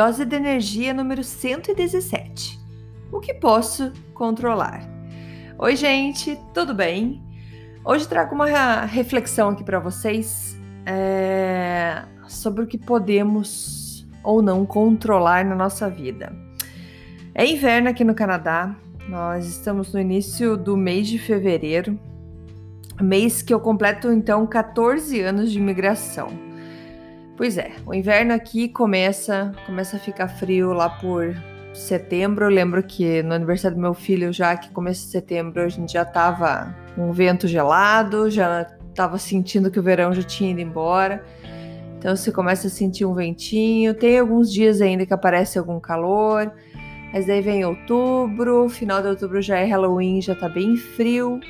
[0.00, 2.58] Dose de energia número 117.
[3.12, 4.80] O que posso controlar?
[5.58, 7.22] Oi, gente, tudo bem?
[7.84, 15.44] Hoje trago uma reflexão aqui para vocês é, sobre o que podemos ou não controlar
[15.44, 16.32] na nossa vida.
[17.34, 18.74] É inverno aqui no Canadá,
[19.06, 22.00] nós estamos no início do mês de fevereiro,
[22.98, 26.49] mês que eu completo então 14 anos de imigração.
[27.40, 31.34] Pois é, o inverno aqui começa, começa a ficar frio lá por
[31.72, 32.44] setembro.
[32.44, 35.94] Eu lembro que no aniversário do meu filho, já que começo de setembro, a gente
[35.94, 40.60] já tava com um vento gelado, já tava sentindo que o verão já tinha ido
[40.60, 41.24] embora.
[41.98, 43.94] Então você começa a sentir um ventinho.
[43.94, 46.52] Tem alguns dias ainda que aparece algum calor.
[47.10, 51.40] Mas daí vem outubro, final de outubro já é Halloween, já tá bem frio.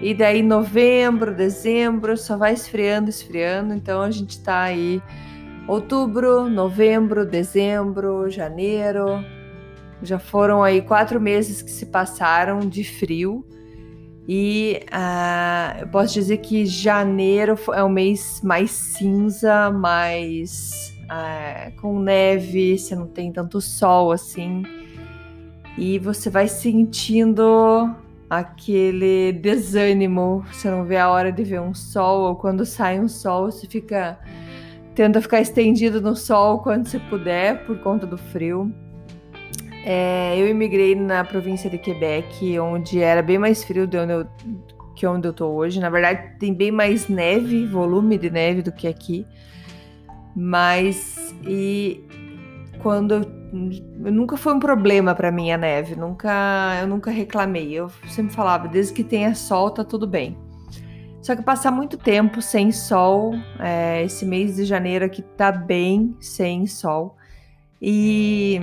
[0.00, 3.72] E daí novembro, dezembro, só vai esfriando, esfriando.
[3.72, 5.02] Então a gente tá aí
[5.66, 9.24] outubro, novembro, dezembro, janeiro.
[10.02, 13.44] Já foram aí quatro meses que se passaram de frio.
[14.28, 22.00] E uh, eu posso dizer que janeiro é o mês mais cinza, mais uh, com
[22.00, 24.64] neve, você não tem tanto sol assim.
[25.78, 27.94] E você vai sentindo
[28.28, 33.08] aquele desânimo, você não vê a hora de ver um sol, ou quando sai um
[33.08, 34.18] sol, você fica
[34.94, 38.74] tenta ficar estendido no sol quando você puder por conta do frio.
[39.84, 44.26] É, eu imigrei na província de Quebec, onde era bem mais frio de onde eu,
[44.96, 45.78] que onde eu tô hoje.
[45.78, 49.26] Na verdade, tem bem mais neve, volume de neve do que aqui.
[50.34, 52.02] Mas e
[52.86, 57.72] quando eu nunca foi um problema para mim a neve, nunca eu nunca reclamei.
[57.72, 60.38] Eu sempre falava, desde que tenha sol tá tudo bem.
[61.20, 66.16] Só que passar muito tempo sem sol, é, esse mês de janeiro aqui tá bem
[66.20, 67.16] sem sol.
[67.82, 68.60] E,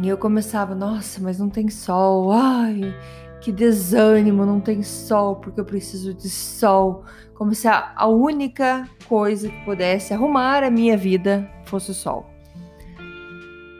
[0.00, 2.94] e eu começava, nossa, mas não tem sol, ai,
[3.40, 7.02] que desânimo, não tem sol, porque eu preciso de sol.
[7.34, 12.29] Como se a, a única coisa que pudesse arrumar a minha vida fosse o sol.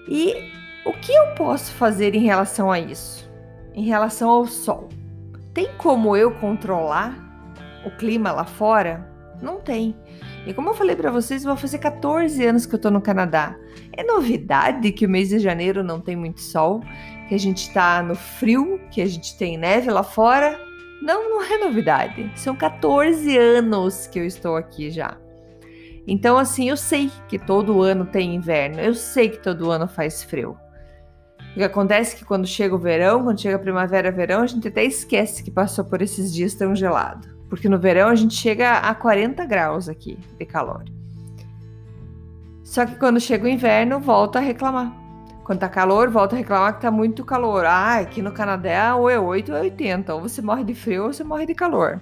[0.08, 0.50] E
[0.84, 3.30] o que eu posso fazer em relação a isso?
[3.74, 4.88] Em relação ao sol?
[5.52, 7.16] Tem como eu controlar
[7.84, 9.08] o clima lá fora?
[9.42, 9.96] Não tem.
[10.46, 13.56] E como eu falei para vocês, vou fazer 14 anos que eu tô no Canadá.
[13.92, 16.80] É novidade que o mês de janeiro não tem muito sol,
[17.28, 20.58] que a gente tá no frio, que a gente tem neve lá fora.
[21.02, 22.30] Não, não é novidade.
[22.36, 25.16] São 14 anos que eu estou aqui já.
[26.12, 30.24] Então, assim, eu sei que todo ano tem inverno, eu sei que todo ano faz
[30.24, 30.58] frio.
[31.52, 34.46] O que acontece é que quando chega o verão, quando chega a primavera, verão, a
[34.48, 37.28] gente até esquece que passou por esses dias tão gelado.
[37.48, 40.82] Porque no verão a gente chega a 40 graus aqui de calor.
[42.64, 44.92] Só que quando chega o inverno, volta a reclamar.
[45.44, 47.64] Quando tá calor, volta a reclamar que tá muito calor.
[47.64, 50.12] Ah, aqui no Canadá ou é 8 ou é 80.
[50.12, 52.00] Ou você morre de frio ou você morre de calor.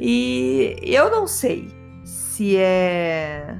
[0.00, 1.78] E eu não sei
[2.40, 3.54] se é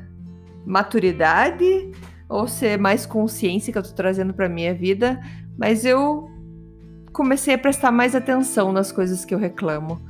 [0.65, 1.93] maturidade
[2.27, 5.21] ou se é mais consciência que eu tô trazendo para minha vida,
[5.59, 6.31] mas eu
[7.13, 10.01] comecei a prestar mais atenção nas coisas que eu reclamo,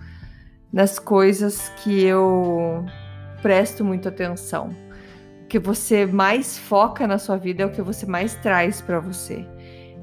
[0.73, 2.87] nas coisas que eu
[3.43, 4.71] presto muita atenção.
[5.43, 9.01] O que você mais foca na sua vida é o que você mais traz para
[9.01, 9.45] você.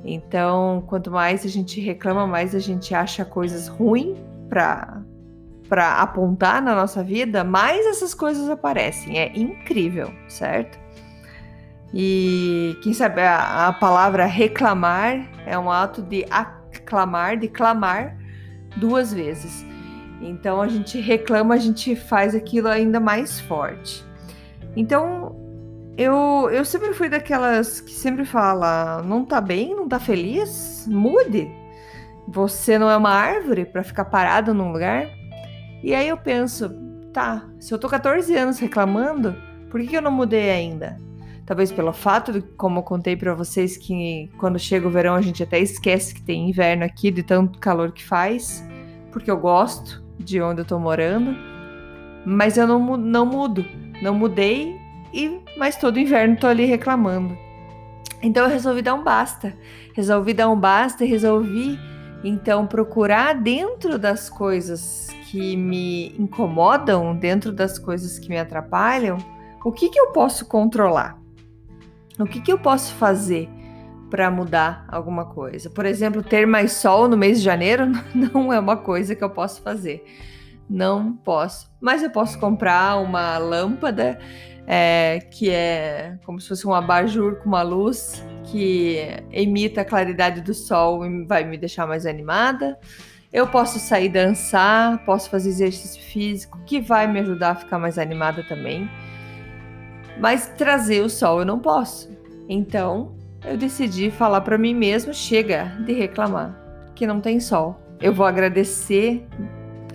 [0.03, 4.17] Então, quanto mais a gente reclama, mais a gente acha coisas ruins
[4.49, 5.01] para
[5.67, 9.17] para apontar na nossa vida, mais essas coisas aparecem.
[9.17, 10.79] É incrível, certo?
[11.93, 18.17] E quem sabe a, a palavra reclamar é um ato de aclamar, de clamar
[18.75, 19.65] duas vezes.
[20.21, 24.05] Então a gente reclama, a gente faz aquilo ainda mais forte.
[24.75, 25.35] Então
[25.97, 30.85] eu, eu sempre fui daquelas que sempre fala: não tá bem, não tá feliz?
[30.87, 31.49] Mude.
[32.27, 35.07] Você não é uma árvore para ficar parado num lugar.
[35.83, 36.69] E aí eu penso,
[37.13, 39.35] tá, se eu tô 14 anos reclamando,
[39.69, 40.97] por que, eu não mudei ainda?
[41.45, 45.21] Talvez pelo fato de, como eu contei para vocês, que quando chega o verão a
[45.21, 48.65] gente até esquece que tem inverno aqui, de tanto calor que faz.
[49.11, 51.35] porque eu gosto de onde eu tô morando,
[52.25, 53.65] mas eu não, não mudo,
[54.01, 54.75] não mudei
[55.13, 57.37] e mas todo inverno tô ali reclamando.
[58.21, 59.53] Então eu resolvi dar um basta.
[59.93, 61.79] Resolvi dar um basta e resolvi
[62.23, 69.17] então procurar dentro das coisas que me incomodam, dentro das coisas que me atrapalham,
[69.63, 71.19] o que, que eu posso controlar?
[72.19, 73.49] O que, que eu posso fazer
[74.09, 75.69] para mudar alguma coisa?
[75.69, 77.85] Por exemplo, ter mais sol no mês de janeiro
[78.15, 80.03] não é uma coisa que eu posso fazer.
[80.69, 81.71] Não posso.
[81.79, 84.19] Mas eu posso comprar uma lâmpada
[84.69, 88.21] é, que é como se fosse um abajur com uma luz
[88.51, 88.97] que
[89.31, 92.77] emita a claridade do sol e vai me deixar mais animada.
[93.31, 97.97] Eu posso sair dançar, posso fazer exercício físico, que vai me ajudar a ficar mais
[97.97, 98.89] animada também.
[100.19, 102.09] Mas trazer o sol eu não posso.
[102.49, 103.15] Então,
[103.45, 106.57] eu decidi falar para mim mesmo: chega de reclamar
[106.93, 107.79] que não tem sol.
[108.01, 109.25] Eu vou agradecer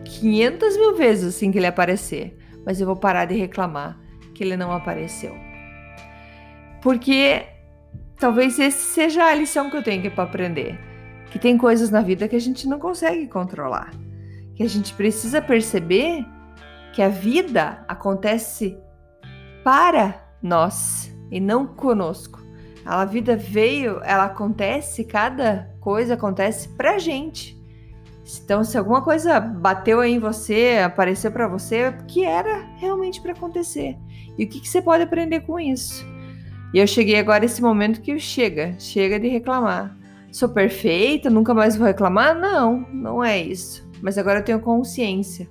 [0.04, 4.01] 500 mil vezes assim que ele aparecer, mas eu vou parar de reclamar
[4.34, 5.36] que ele não apareceu.
[6.80, 7.46] Porque
[8.18, 10.78] talvez esse seja a lição que eu tenho que aprender.
[11.30, 13.90] Que tem coisas na vida que a gente não consegue controlar.
[14.54, 16.24] Que a gente precisa perceber
[16.92, 18.76] que a vida acontece
[19.64, 22.42] para nós e não conosco.
[22.84, 27.61] A vida veio, ela acontece, cada coisa acontece pra gente.
[28.42, 33.20] Então, se alguma coisa bateu aí em você, apareceu para você, é porque era realmente
[33.20, 33.96] para acontecer.
[34.38, 36.06] E o que, que, você pode aprender com isso?
[36.72, 39.96] E eu cheguei agora esse momento que chega, chega de reclamar.
[40.30, 42.34] Sou perfeita, nunca mais vou reclamar?
[42.34, 43.86] Não, não é isso.
[44.00, 45.48] Mas agora eu tenho consciência.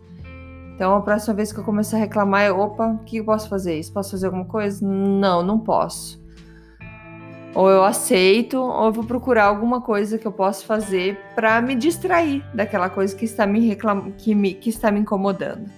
[0.74, 3.48] Então, a próxima vez que eu começar a reclamar, eu, opa, o que eu posso
[3.48, 3.78] fazer?
[3.78, 3.94] Isso?
[3.94, 4.84] Posso fazer alguma coisa?
[4.84, 6.21] Não, não posso.
[7.54, 11.76] Ou eu aceito, ou eu vou procurar alguma coisa que eu possa fazer para me
[11.76, 14.12] distrair daquela coisa que está me reclam...
[14.18, 14.54] que, me...
[14.54, 15.70] que está me incomodando.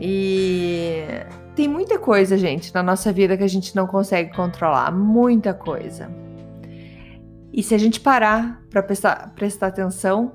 [0.00, 1.02] E
[1.54, 6.08] tem muita coisa, gente, na nossa vida que a gente não consegue controlar, muita coisa.
[7.52, 10.32] E se a gente parar para prestar, prestar atenção,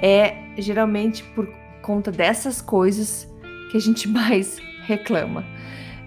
[0.00, 1.48] é geralmente por
[1.80, 3.26] conta dessas coisas
[3.70, 5.44] que a gente mais reclama.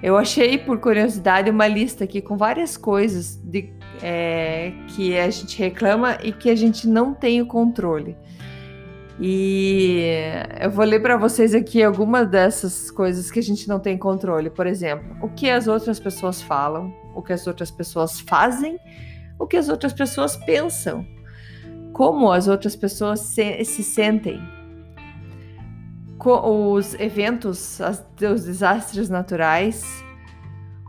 [0.04, 5.58] Eu achei, por curiosidade, uma lista aqui com várias coisas de, é, que a gente
[5.58, 8.16] reclama e que a gente não tem o controle.
[9.20, 10.04] E
[10.60, 14.50] eu vou ler para vocês aqui algumas dessas coisas que a gente não tem controle.
[14.50, 18.78] Por exemplo, o que as outras pessoas falam, o que as outras pessoas fazem,
[19.40, 21.06] o que as outras pessoas pensam,
[21.94, 24.42] como as outras pessoas se, se sentem,
[26.30, 29.84] os eventos, as, os desastres naturais,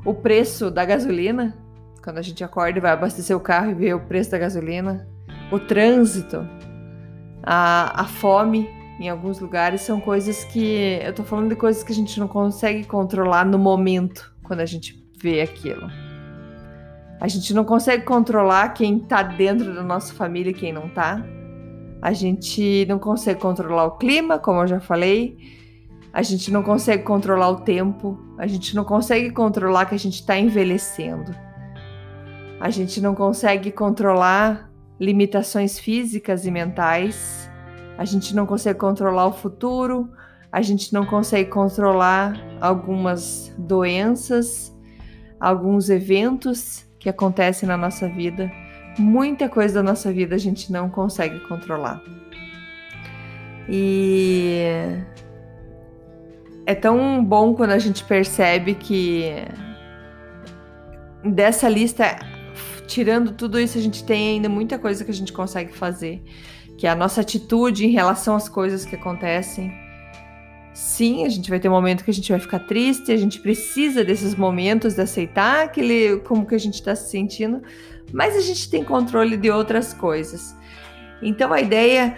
[0.05, 1.57] o preço da gasolina,
[2.03, 5.07] quando a gente acorda e vai abastecer o carro e vê o preço da gasolina,
[5.51, 6.47] o trânsito,
[7.43, 8.69] a, a fome
[8.99, 10.99] em alguns lugares são coisas que.
[11.03, 14.67] Eu tô falando de coisas que a gente não consegue controlar no momento, quando a
[14.67, 15.87] gente vê aquilo.
[17.21, 21.23] A gente não consegue controlar quem tá dentro da nossa família e quem não tá.
[22.07, 25.37] A gente não consegue controlar o clima, como eu já falei.
[26.13, 28.17] A gente não consegue controlar o tempo.
[28.39, 31.35] A gente não consegue controlar que a gente está envelhecendo.
[32.61, 34.71] A gente não consegue controlar
[35.01, 37.51] limitações físicas e mentais.
[37.99, 40.09] A gente não consegue controlar o futuro.
[40.53, 44.73] A gente não consegue controlar algumas doenças,
[45.41, 48.49] alguns eventos que acontecem na nossa vida
[48.99, 52.03] muita coisa da nossa vida a gente não consegue controlar.
[53.69, 54.63] E
[56.65, 59.33] é tão bom quando a gente percebe que
[61.25, 62.19] dessa lista,
[62.87, 66.23] tirando tudo isso, a gente tem ainda muita coisa que a gente consegue fazer,
[66.79, 69.73] que é a nossa atitude em relação às coisas que acontecem.
[70.73, 73.41] Sim, a gente vai ter um momento que a gente vai ficar triste, a gente
[73.41, 77.63] precisa desses momentos de aceitar aquele como que a gente está se sentindo,
[78.13, 80.55] mas a gente tem controle de outras coisas.
[81.23, 82.17] Então a ideia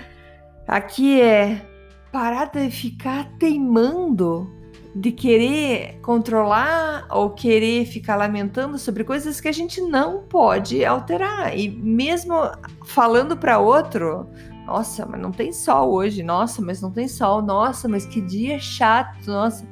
[0.66, 1.66] aqui é
[2.12, 4.52] parar de ficar teimando
[4.94, 11.56] de querer controlar ou querer ficar lamentando sobre coisas que a gente não pode alterar.
[11.56, 12.34] E mesmo
[12.84, 14.28] falando para outro,
[14.66, 18.58] nossa, mas não tem sol hoje, nossa, mas não tem sol, nossa, mas que dia
[18.58, 19.64] chato, nossa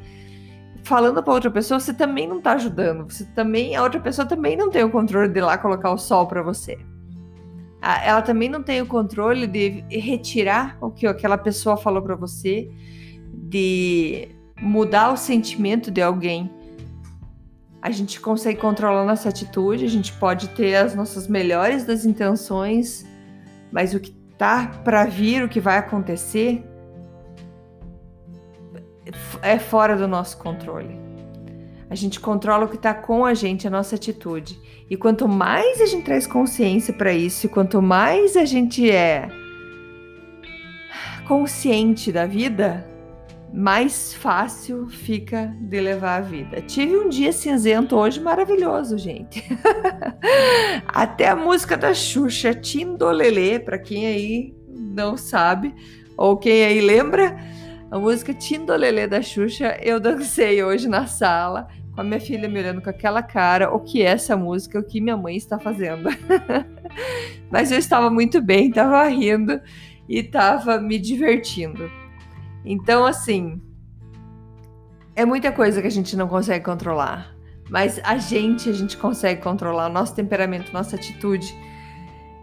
[0.87, 3.11] falando para outra pessoa, você também não tá ajudando.
[3.11, 5.99] Você também, a outra pessoa também não tem o controle de ir lá colocar o
[5.99, 6.78] sol para você.
[7.83, 12.71] Ela também não tem o controle de retirar o que aquela pessoa falou para você,
[13.33, 14.28] de
[14.61, 16.50] mudar o sentimento de alguém.
[17.83, 23.07] A gente consegue controlar nossa atitude, a gente pode ter as nossas melhores das intenções,
[23.71, 26.64] mas o que tá para vir, o que vai acontecer,
[29.43, 30.99] é fora do nosso controle.
[31.88, 34.59] A gente controla o que está com a gente, a nossa atitude.
[34.90, 39.28] E quanto mais a gente traz consciência para isso, e quanto mais a gente é
[41.26, 42.87] consciente da vida,
[43.52, 46.61] mais fácil fica de levar a vida.
[46.61, 49.43] Tive um dia cinzento hoje maravilhoso, gente.
[50.87, 55.75] Até a música da Xuxa, Tindolelê, para quem aí não sabe,
[56.16, 57.37] ou quem aí lembra,
[57.90, 62.59] a música Tindolelê da Xuxa, eu dancei hoje na sala, com a minha filha me
[62.59, 66.09] olhando com aquela cara, o que é essa música, o que minha mãe está fazendo.
[67.50, 69.61] Mas eu estava muito bem, estava rindo
[70.09, 71.90] e estava me divertindo.
[72.64, 73.62] Então, assim,
[75.14, 77.35] é muita coisa que a gente não consegue controlar.
[77.71, 81.55] Mas a gente, a gente consegue controlar, nosso temperamento, nossa atitude.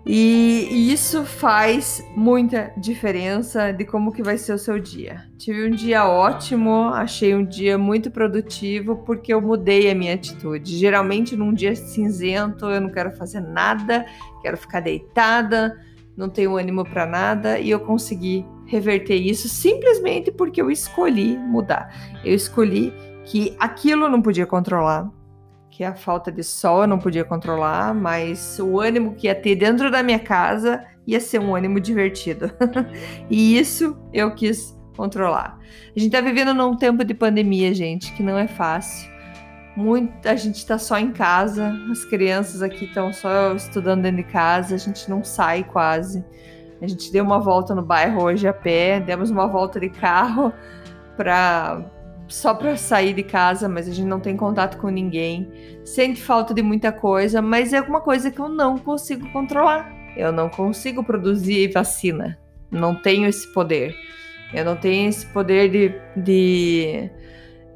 [0.05, 5.23] E, isso faz muita diferença de como que vai ser o seu dia.
[5.37, 10.77] Tive um dia ótimo, achei um dia muito produtivo porque eu mudei a minha atitude.
[10.77, 14.05] Geralmente num dia cinzento eu não quero fazer nada,
[14.41, 15.79] quero ficar deitada,
[16.17, 22.19] não tenho ânimo para nada e eu consegui reverter isso simplesmente porque eu escolhi mudar.
[22.23, 22.93] Eu escolhi
[23.25, 25.09] que aquilo não podia controlar,
[25.75, 29.55] que a falta de sol eu não podia controlar, mas o ânimo que ia ter
[29.55, 32.51] dentro da minha casa ia ser um ânimo divertido.
[33.27, 35.57] e isso eu quis controlar.
[35.95, 39.11] A gente tá vivendo num tempo de pandemia, gente, que não é fácil.
[39.75, 44.75] Muita gente está só em casa, as crianças aqui estão só estudando dentro de casa,
[44.75, 46.23] a gente não sai quase.
[46.79, 50.53] A gente deu uma volta no bairro hoje a pé, demos uma volta de carro
[51.17, 51.83] para
[52.33, 55.51] só para sair de casa, mas a gente não tem contato com ninguém.
[55.85, 59.93] Sente falta de muita coisa, mas é alguma coisa que eu não consigo controlar.
[60.17, 62.39] Eu não consigo produzir vacina.
[62.71, 63.95] Não tenho esse poder.
[64.51, 67.11] Eu não tenho esse poder de, de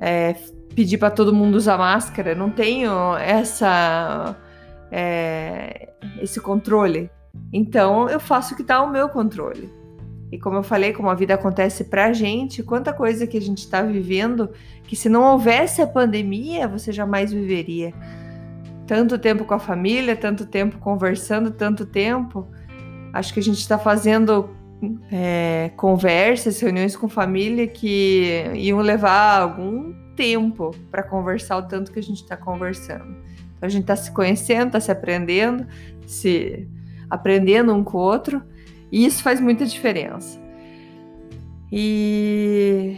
[0.01, 0.33] é,
[0.73, 2.33] pedir para todo mundo usar máscara.
[2.33, 4.35] Não tenho essa
[4.91, 7.11] é, esse controle.
[7.53, 9.76] Então eu faço o que está ao meu controle.
[10.31, 13.60] E como eu falei, como a vida acontece pra gente, quanta coisa que a gente
[13.60, 14.50] está vivendo
[14.84, 17.93] que se não houvesse a pandemia, você jamais viveria.
[18.86, 22.48] Tanto tempo com a família, tanto tempo conversando, tanto tempo.
[23.13, 24.50] Acho que a gente está fazendo
[25.12, 32.00] é, conversas, reuniões com família que iam levar algum tempo para conversar o tanto que
[32.00, 33.15] a gente está conversando.
[33.57, 35.65] Então a gente está se conhecendo, está se aprendendo,
[36.05, 36.67] se
[37.10, 38.41] aprendendo um com o outro.
[38.91, 40.39] E isso faz muita diferença.
[41.72, 42.98] E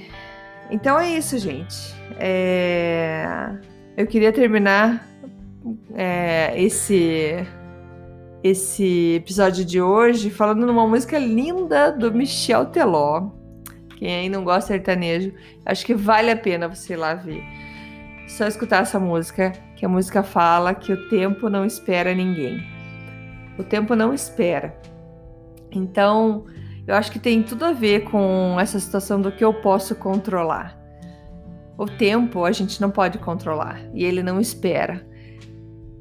[0.69, 1.95] então é isso, gente.
[2.17, 3.25] É...
[3.97, 5.07] Eu queria terminar
[5.93, 7.45] é, esse
[8.41, 13.31] esse episódio de hoje falando numa música linda do Michel Teló.
[13.97, 15.33] Quem aí não gosta de sertanejo,
[15.65, 17.43] acho que vale a pena você ir lá ver.
[18.29, 22.63] Só escutar essa música, que a música fala que o tempo não espera ninguém.
[23.57, 24.79] O tempo não espera.
[25.71, 26.45] Então,
[26.87, 30.77] eu acho que tem tudo a ver com essa situação do que eu posso controlar.
[31.77, 35.07] O tempo a gente não pode controlar e ele não espera.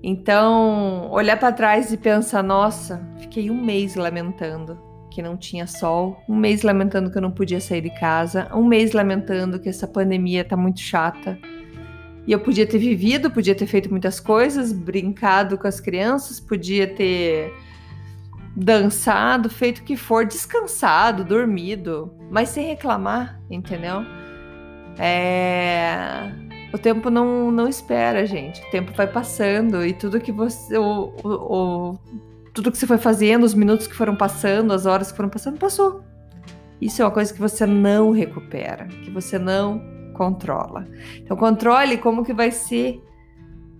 [0.02, 4.78] Então, olhar para trás e pensar: nossa, fiquei um mês lamentando
[5.10, 8.64] que não tinha sol, um mês lamentando que eu não podia sair de casa, um
[8.64, 11.38] mês lamentando que essa pandemia tá muito chata.
[12.26, 16.86] E eu podia ter vivido, podia ter feito muitas coisas, brincado com as crianças, podia
[16.86, 17.52] ter
[18.58, 24.04] dançado, feito o que for, descansado, dormido, mas sem reclamar, entendeu?
[24.98, 26.32] É...
[26.72, 28.60] O tempo não, não espera, gente.
[28.62, 30.76] O tempo vai passando e tudo que você.
[30.76, 31.98] O, o, o,
[32.52, 35.56] tudo que você foi fazendo, os minutos que foram passando, as horas que foram passando,
[35.56, 36.02] passou.
[36.80, 39.80] Isso é uma coisa que você não recupera, que você não
[40.14, 40.86] controla.
[41.16, 43.02] Então controle como que vai ser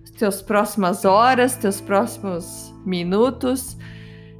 [0.03, 3.77] as teus próximas horas, teus próximos minutos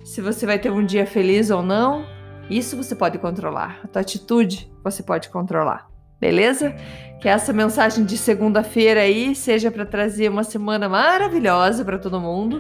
[0.10, 2.04] se você vai ter um dia feliz ou não,
[2.50, 3.80] isso você pode controlar.
[3.84, 5.88] A tua atitude você pode controlar.
[6.20, 6.76] Beleza?
[7.22, 12.60] Que essa mensagem de segunda-feira aí seja para trazer uma semana maravilhosa para todo mundo.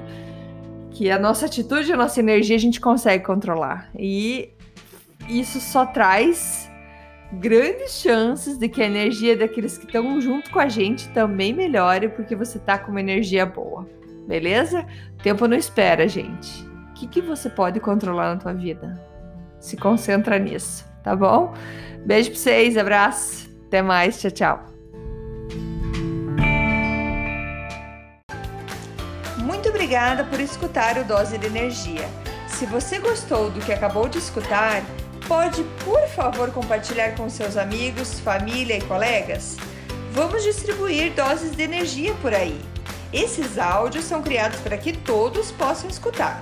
[0.91, 3.89] Que a nossa atitude, a nossa energia a gente consegue controlar.
[3.97, 4.51] E
[5.27, 6.69] isso só traz
[7.33, 12.09] grandes chances de que a energia daqueles que estão junto com a gente também melhore,
[12.09, 13.89] porque você tá com uma energia boa.
[14.27, 14.85] Beleza?
[15.15, 16.68] O tempo não espera, gente
[16.99, 18.99] que, que você pode controlar na tua vida?
[19.59, 21.53] Se concentra nisso, tá bom?
[22.05, 24.65] Beijo pra vocês, abraço, até mais, tchau, tchau.
[29.37, 32.07] Muito obrigada por escutar o Dose de Energia.
[32.47, 34.81] se você gostou do que acabou de escutar,
[35.27, 39.55] pode, por favor, compartilhar com seus amigos, família e colegas?
[40.11, 42.59] Vamos distribuir doses de energia por aí.
[43.13, 46.41] Esses áudios são criados para que todos possam escutar,